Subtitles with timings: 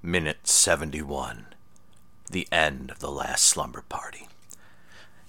[0.00, 1.46] Minute 71.
[2.30, 4.28] The end of the last slumber party.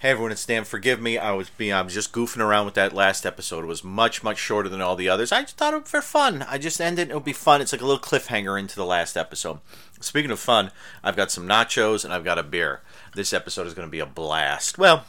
[0.00, 0.64] Hey everyone, it's Dan.
[0.64, 1.18] Forgive me.
[1.18, 3.62] I was being I was just goofing around with that last episode.
[3.62, 5.30] It was much, much shorter than all the others.
[5.30, 6.44] I just thought it for fun.
[6.48, 7.60] I just ended it would be fun.
[7.60, 9.60] It's like a little cliffhanger into the last episode.
[10.00, 10.72] Speaking of fun,
[11.04, 12.82] I've got some nachos and I've got a beer.
[13.14, 14.78] This episode is gonna be a blast.
[14.78, 15.04] Well,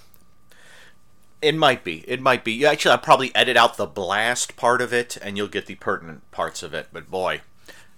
[1.42, 2.06] it might be.
[2.08, 2.64] It might be.
[2.64, 6.30] Actually, I'll probably edit out the blast part of it, and you'll get the pertinent
[6.30, 6.90] parts of it.
[6.94, 7.42] But boy,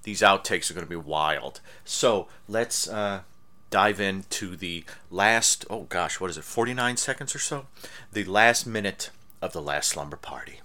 [0.04, 1.62] these outtakes are going to be wild.
[1.84, 3.22] So let's uh,
[3.70, 5.66] dive into the last.
[5.70, 6.44] Oh gosh, what is it?
[6.44, 7.68] Forty-nine seconds or so.
[8.12, 9.10] The last minute
[9.42, 10.60] of the last slumber party.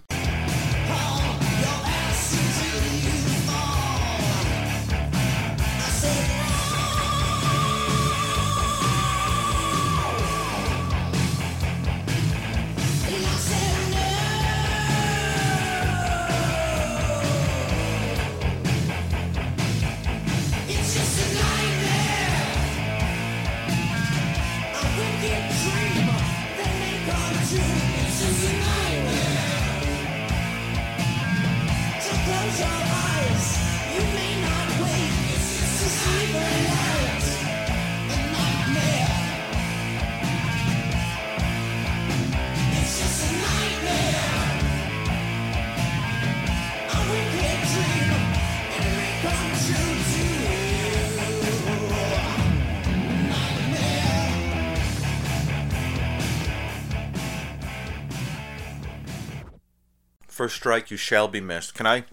[60.45, 61.75] First Strike, you shall be missed.
[61.75, 62.05] Can I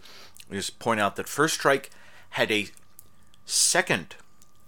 [0.49, 1.89] just point out that First Strike
[2.29, 2.69] had a
[3.45, 4.15] second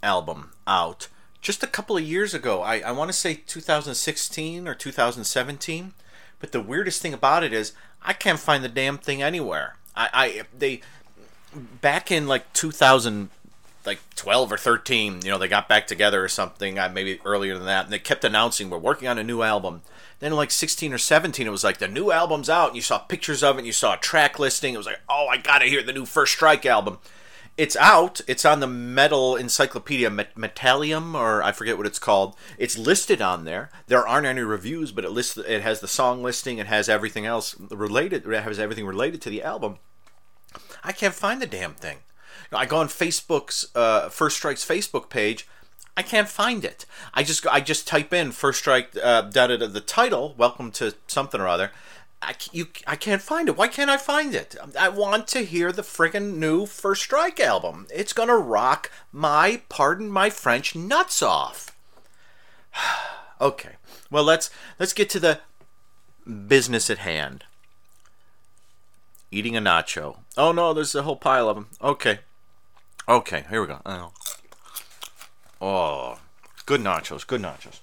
[0.02, 1.08] album out
[1.40, 2.62] just a couple of years ago.
[2.62, 5.94] I, I want to say 2016 or 2017.
[6.42, 7.72] But the weirdest thing about it is
[8.02, 9.78] I can't find the damn thing anywhere.
[9.96, 10.82] I, I they
[11.56, 13.30] back in like 2000
[13.86, 17.58] like 12 or 13 you know they got back together or something uh, maybe earlier
[17.58, 19.82] than that and they kept announcing we're working on a new album.
[20.20, 23.00] Then like 16 or 17 it was like the new album's out and you saw
[23.00, 25.66] pictures of it and you saw a track listing it was like oh i gotta
[25.66, 27.00] hear the new first strike album.
[27.56, 28.20] It's out.
[28.28, 32.36] It's on the metal encyclopedia Met- metallium or i forget what it's called.
[32.58, 33.70] It's listed on there.
[33.88, 37.26] There aren't any reviews but it lists it has the song listing it has everything
[37.26, 39.78] else related it has everything related to the album.
[40.84, 41.98] I can't find the damn thing.
[42.52, 45.48] I go on Facebook's uh, First Strike's Facebook page.
[45.96, 46.86] I can't find it.
[47.14, 50.34] I just I just type in First Strike uh, da, da, da, the title.
[50.38, 51.72] Welcome to something or other.
[52.22, 53.58] I, you, I can't find it.
[53.58, 54.56] Why can't I find it?
[54.80, 57.86] I want to hear the friggin' new First Strike album.
[57.94, 61.76] It's gonna rock my, pardon my French, nuts off.
[63.42, 63.74] okay,
[64.10, 65.42] well let's let's get to the
[66.48, 67.44] business at hand
[69.34, 70.20] eating a nacho.
[70.38, 71.68] Oh no, there's a whole pile of them.
[71.82, 72.20] Okay.
[73.08, 73.82] Okay, here we go.
[73.86, 74.12] Oh,
[75.62, 76.20] oh
[76.66, 77.80] good nachos, good nachos.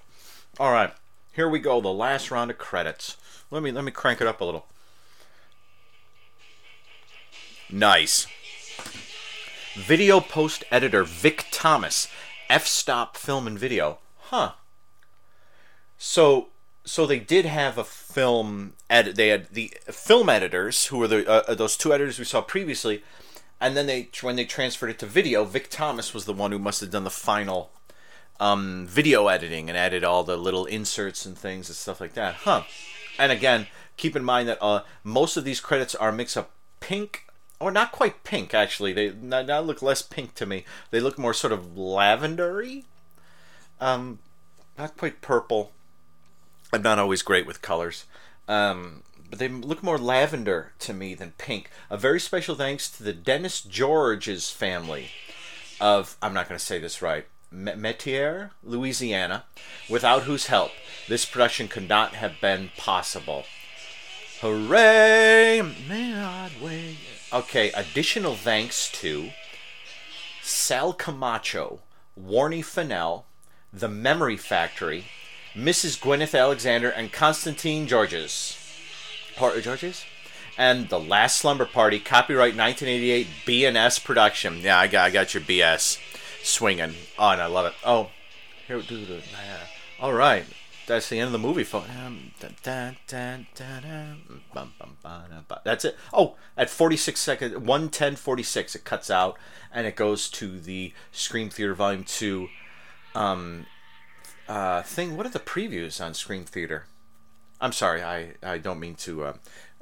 [0.58, 0.92] All right,
[1.32, 1.80] here we go.
[1.80, 3.16] The last round of credits.
[3.50, 4.66] Let me let me crank it up a little.
[7.68, 8.26] Nice.
[9.74, 12.08] Video post editor Vic Thomas,
[12.48, 13.98] F Stop Film and Video.
[14.18, 14.52] Huh.
[15.98, 16.48] So
[16.84, 19.16] so they did have a film edit.
[19.16, 23.02] They had the film editors who were the uh, those two editors we saw previously,
[23.60, 26.58] and then they when they transferred it to video, Vic Thomas was the one who
[26.58, 27.70] must have done the final
[28.40, 32.34] um, video editing and added all the little inserts and things and stuff like that.
[32.34, 32.62] Huh.
[33.18, 33.66] And again,
[33.96, 36.46] keep in mind that uh, most of these credits are mix of
[36.80, 37.26] pink
[37.60, 38.92] or not quite pink actually.
[38.92, 40.64] They now now look less pink to me.
[40.90, 42.84] They look more sort of lavendery.
[43.80, 44.18] Um,
[44.78, 45.72] not quite purple.
[46.72, 48.04] I'm not always great with colors.
[48.48, 51.70] Um, but they look more lavender to me than pink.
[51.88, 55.10] A very special thanks to the Dennis George's family
[55.80, 59.44] of, I'm not going to say this right, Me- Metier, Louisiana,
[59.88, 60.72] without whose help
[61.08, 63.44] this production could not have been possible.
[64.40, 65.60] Hooray!
[66.62, 66.96] Wait?
[67.32, 69.30] Okay, additional thanks to
[70.42, 71.80] Sal Camacho,
[72.20, 73.26] Warney Fennell,
[73.72, 75.04] The Memory Factory,
[75.54, 75.98] Mrs.
[75.98, 78.56] Gwyneth Alexander, and Constantine Georges.
[79.40, 80.04] Or Georges?
[80.60, 84.58] and The Last Slumber Party, copyright 1988, BNS production.
[84.60, 85.98] Yeah, I got, I got your BS
[86.42, 86.94] swinging.
[87.18, 87.72] Oh, and I love it.
[87.82, 88.10] Oh,
[88.66, 89.14] here, do the.
[89.14, 89.66] Yeah.
[89.98, 90.44] All right,
[90.86, 91.62] that's the end of the movie.
[95.64, 95.96] That's it.
[96.12, 99.38] Oh, at 46 seconds, 110.46, it cuts out
[99.72, 102.48] and it goes to the Scream Theater Volume 2
[103.14, 103.64] um,
[104.50, 105.16] uh, thing.
[105.16, 106.86] What are the previews on Scream Theater?
[107.60, 109.32] I'm sorry, I, I don't mean to uh,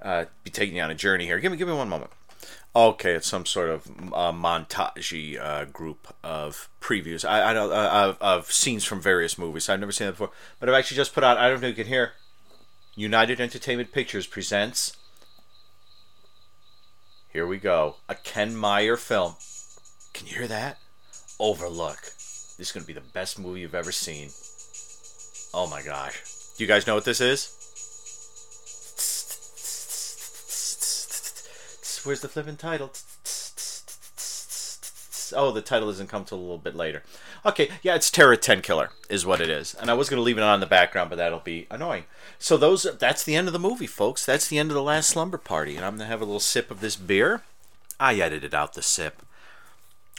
[0.03, 1.39] uh, be taking you on a journey here.
[1.39, 2.11] Give me give me one moment.
[2.77, 7.27] Okay, it's some sort of uh, montage uh, group of previews.
[7.27, 9.69] I, I know uh, of, of scenes from various movies.
[9.69, 10.31] I've never seen that before,
[10.61, 11.39] but I've actually just put out.
[11.39, 12.13] I don't know if you can hear.
[12.95, 14.97] United Entertainment Pictures presents.
[17.33, 19.37] Here we go, a Ken Meyer film.
[20.13, 20.79] Can you hear that?
[21.39, 22.03] Overlook.
[22.59, 24.31] This is going to be the best movie you've ever seen.
[25.55, 26.23] Oh my gosh.
[26.57, 27.55] Do you guys know what this is?
[32.05, 32.93] Where's the flipping title?
[35.37, 37.03] Oh, the title doesn't come till a little bit later.
[37.45, 39.75] Okay, yeah, it's Terror 10 Killer is what it is.
[39.75, 42.05] And I was going to leave it on the background, but that'll be annoying.
[42.39, 44.25] So those that's the end of the movie, folks.
[44.25, 45.77] That's the end of the last slumber party.
[45.77, 47.43] And I'm going to have a little sip of this beer.
[48.01, 49.23] I edited out the sip.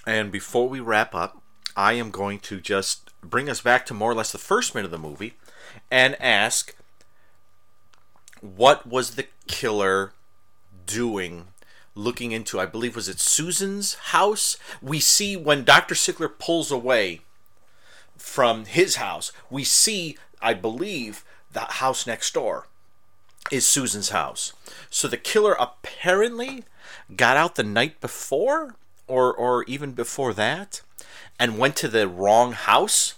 [0.05, 1.41] And before we wrap up,
[1.75, 4.85] I am going to just bring us back to more or less the first minute
[4.85, 5.33] of the movie
[5.91, 6.75] and ask
[8.41, 10.13] what was the killer
[10.85, 11.47] doing?
[11.95, 14.57] Looking into i believe was it susan's house?
[14.81, 17.21] We see when dr sickler pulls away
[18.17, 22.67] from his house we see i believe the house next door
[23.51, 24.53] is susan's house.
[24.89, 26.63] So the killer apparently
[27.15, 28.75] got out the night before
[29.09, 30.81] or or even before that
[31.37, 33.15] and went to the wrong house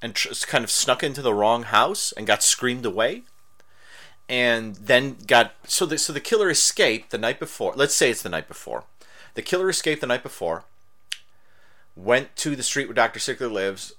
[0.00, 3.22] and tr- kind of snuck into the wrong house and got screamed away
[4.28, 7.74] and then got so the so the killer escaped the night before.
[7.76, 8.84] Let's say it's the night before.
[9.34, 10.64] The killer escaped the night before.
[11.96, 13.20] Went to the street where Dr.
[13.20, 13.94] Sickler lives,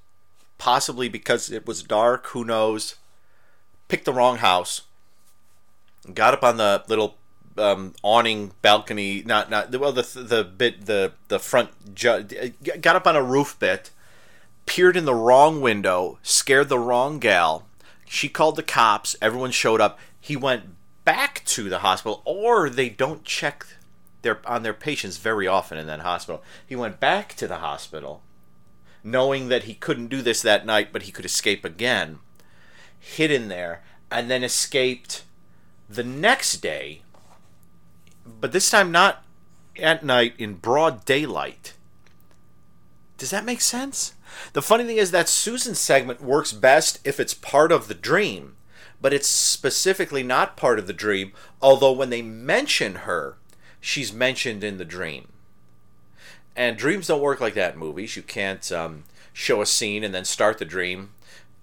[0.57, 2.95] possibly because it was dark, who knows.
[3.88, 4.81] Picked the wrong house.
[6.13, 7.16] Got up on the little
[7.57, 13.07] um, awning balcony, not not well the the bit the the front ju- got up
[13.07, 13.92] on a roof bit,
[14.66, 17.68] peered in the wrong window, scared the wrong gal.
[18.07, 19.16] She called the cops.
[19.22, 20.00] Everyone showed up.
[20.19, 20.75] He went
[21.06, 23.66] back to the hospital, or they don't check
[24.22, 26.44] their on their patients very often in that hospital.
[26.66, 28.22] He went back to the hospital,
[29.04, 32.19] knowing that he couldn't do this that night, but he could escape again.
[33.00, 35.24] Hid in there, and then escaped
[35.88, 37.04] the next day.
[38.25, 39.24] But this time not
[39.77, 41.74] at night in broad daylight.
[43.18, 44.13] Does that make sense?
[44.54, 48.56] The funny thing is that Susan's segment works best if it's part of the dream,
[49.01, 51.31] but it's specifically not part of the dream,
[51.62, 53.38] although when they mention her,
[53.80, 55.30] she's mentioned in the dream.
[56.56, 58.16] And dreams don't work like that in movies.
[58.16, 61.12] You can't um, show a scene and then start the dream,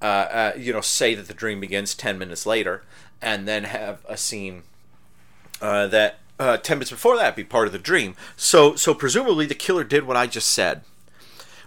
[0.00, 2.82] uh, uh, you know, say that the dream begins 10 minutes later,
[3.20, 4.62] and then have a scene
[5.60, 8.14] uh, that uh, 10 minutes before that be part of the dream.
[8.36, 10.82] So, so presumably the killer did what I just said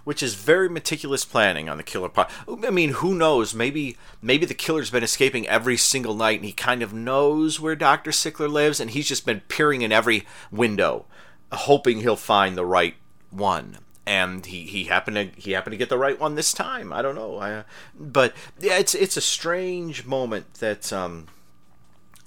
[0.05, 2.29] which is very meticulous planning on the killer part.
[2.47, 3.53] I mean, who knows?
[3.53, 7.75] Maybe maybe the killer's been escaping every single night, and he kind of knows where
[7.75, 11.05] Doctor Sickler lives, and he's just been peering in every window,
[11.51, 12.95] hoping he'll find the right
[13.31, 13.79] one.
[14.07, 16.93] And he, he happened to he happened to get the right one this time.
[16.93, 17.63] I don't know, I,
[17.99, 21.27] but yeah, it's it's a strange moment that um,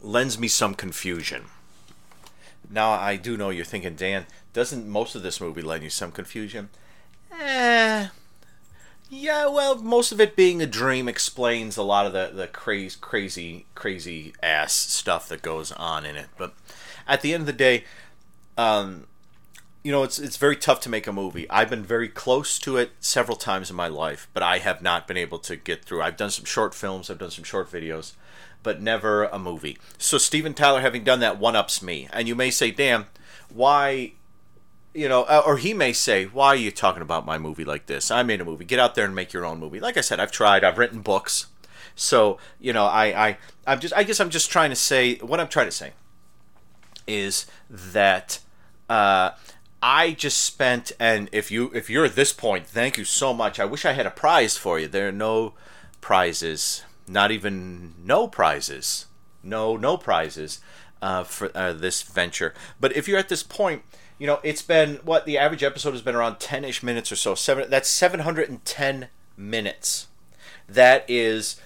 [0.02, 1.44] lends me some confusion.
[2.70, 6.12] Now I do know you're thinking, Dan, doesn't most of this movie lend you some
[6.12, 6.68] confusion?
[7.40, 8.08] Eh.
[9.10, 12.98] Yeah, well, most of it being a dream explains a lot of the, the crazy,
[13.00, 16.26] crazy, crazy ass stuff that goes on in it.
[16.36, 16.52] But
[17.06, 17.84] at the end of the day,
[18.58, 19.06] um,
[19.82, 21.48] you know, it's it's very tough to make a movie.
[21.48, 25.08] I've been very close to it several times in my life, but I have not
[25.08, 26.02] been able to get through.
[26.02, 28.12] I've done some short films, I've done some short videos,
[28.62, 29.78] but never a movie.
[29.98, 32.08] So Steven Tyler, having done that, one ups me.
[32.12, 33.06] And you may say, "Damn,
[33.48, 34.12] why
[34.94, 37.86] you know, uh, or he may say, "Why are you talking about my movie like
[37.86, 38.10] this?
[38.10, 38.64] I made a movie.
[38.64, 40.64] Get out there and make your own movie." Like I said, I've tried.
[40.64, 41.46] I've written books.
[41.94, 45.40] So you know, I, I, I'm just, I guess I'm just trying to say what
[45.40, 45.92] I'm trying to say
[47.06, 48.40] is that
[48.88, 49.30] uh,
[49.82, 53.58] I just spent, and if you, if you're at this point, thank you so much.
[53.58, 54.86] I wish I had a prize for you.
[54.88, 55.54] There are no
[56.00, 59.06] prizes, not even no prizes,
[59.42, 60.60] no, no prizes
[61.00, 62.54] uh, for uh, this venture.
[62.80, 63.82] But if you're at this point
[64.18, 67.34] you know, it's been what the average episode has been around 10ish minutes or so.
[67.34, 70.08] Seven that's 710 minutes.
[70.68, 71.60] That is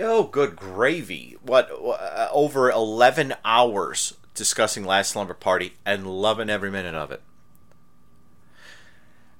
[0.00, 1.36] oh good gravy.
[1.42, 7.20] What uh, over 11 hours discussing Last Slumber Party and loving every minute of it.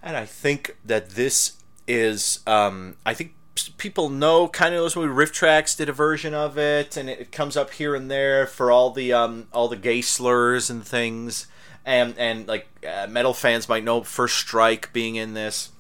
[0.03, 1.57] And I think that this
[1.87, 3.35] is, um, I think
[3.71, 7.57] people know kind of those movie RiffTrax did a version of it and it, comes
[7.57, 11.47] up here and there for all the um all the gay slurs and things.
[11.85, 15.71] And and like uh, metal fans might know first strike being in this.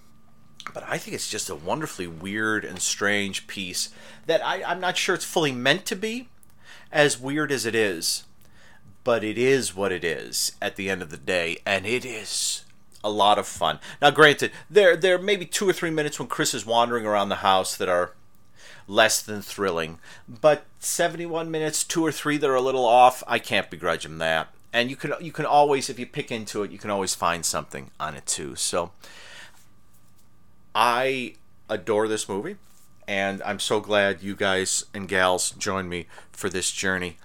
[0.73, 3.89] But i think it's just a wonderfully weird and strange piece
[4.27, 6.29] that I, i'm not sure it's fully meant to be
[6.93, 8.25] as weird as it is.
[9.05, 12.65] But it is what it is at the end of the day and it is
[13.05, 13.79] a lot of fun.
[14.01, 17.29] Now, granted, there there may be two or three minutes when Chris is wandering around
[17.29, 18.13] the house that are
[18.87, 23.39] less than thrilling, but 71 minutes, two or three that are a little off, I
[23.39, 24.49] can't begrudge him that.
[24.73, 27.45] And you can you can always, if you pick into it, you can always find
[27.45, 28.57] something on it too.
[28.57, 28.93] So,
[30.75, 31.35] I
[31.69, 32.57] adore this movie,
[33.07, 37.19] and I'm so glad you guys and gals joined me for this journey.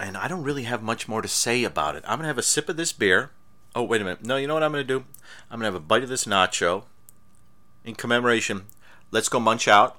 [0.00, 2.02] And I don't really have much more to say about it.
[2.06, 3.30] I'm gonna have a sip of this beer
[3.74, 4.24] Oh, wait a minute.
[4.24, 5.04] No, you know what I'm going to do?
[5.50, 6.84] I'm going to have a bite of this nacho
[7.84, 8.66] in commemoration.
[9.10, 9.96] Let's go munch out.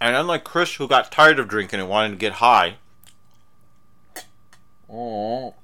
[0.00, 2.78] And unlike Chris, who got tired of drinking and wanted to get high,
[4.90, 5.54] oh,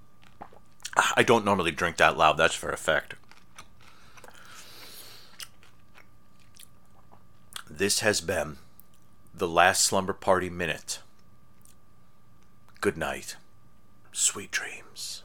[1.17, 2.37] I don't normally drink that loud.
[2.37, 3.15] That's for effect.
[7.69, 8.59] This has been
[9.35, 11.01] the last slumber party minute.
[12.81, 13.37] Good night.
[14.21, 15.23] Sweet dreams.